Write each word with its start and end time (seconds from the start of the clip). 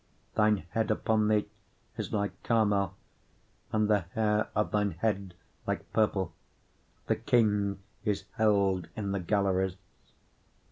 7:5 0.31 0.33
Thine 0.35 0.57
head 0.71 0.89
upon 0.89 1.27
thee 1.27 1.45
is 1.95 2.11
like 2.11 2.41
Carmel, 2.41 2.95
and 3.71 3.87
the 3.87 3.99
hair 4.15 4.49
of 4.55 4.71
thine 4.71 4.93
head 4.93 5.35
like 5.67 5.93
purple; 5.93 6.33
the 7.05 7.15
king 7.17 7.77
is 8.03 8.23
held 8.35 8.87
in 8.95 9.11
the 9.11 9.19
galleries. 9.19 9.75